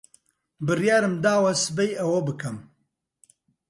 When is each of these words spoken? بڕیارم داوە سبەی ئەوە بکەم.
بڕیارم 0.65 1.13
داوە 1.23 1.51
سبەی 1.63 1.91
ئەوە 1.99 2.19
بکەم. 2.27 2.57